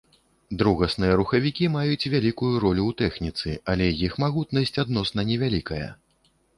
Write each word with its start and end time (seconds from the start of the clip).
Другасныя 0.61 1.17
рухавікі 1.21 1.65
маюць 1.75 2.09
вялікую 2.15 2.51
ролю 2.65 2.83
ў 2.95 2.99
тэхніцы, 3.05 3.49
але 3.75 3.93
іх 4.09 4.19
магутнасць 4.27 4.79
адносна 4.89 5.31
невялікая. 5.33 5.87